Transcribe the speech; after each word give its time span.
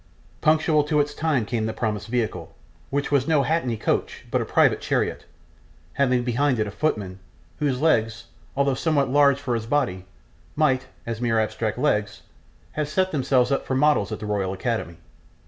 Punctual 0.41 0.83
to 0.85 0.99
its 0.99 1.13
time 1.13 1.45
came 1.45 1.67
the 1.67 1.73
promised 1.73 2.07
vehicle, 2.07 2.55
which 2.89 3.11
was 3.11 3.27
no 3.27 3.43
hackney 3.43 3.77
coach, 3.77 4.25
but 4.31 4.41
a 4.41 4.45
private 4.45 4.81
chariot, 4.81 5.25
having 5.93 6.23
behind 6.23 6.57
it 6.57 6.65
a 6.65 6.71
footman, 6.71 7.19
whose 7.59 7.81
legs, 7.81 8.23
although 8.57 8.73
somewhat 8.73 9.09
large 9.11 9.39
for 9.39 9.53
his 9.53 9.67
body, 9.67 10.05
might, 10.55 10.87
as 11.05 11.21
mere 11.21 11.37
abstract 11.39 11.77
legs, 11.77 12.23
have 12.71 12.89
set 12.89 13.11
themselves 13.11 13.51
up 13.51 13.63
for 13.63 13.75
models 13.75 14.11
at 14.11 14.19
the 14.19 14.25
Royal 14.25 14.53
Academy. 14.53 14.97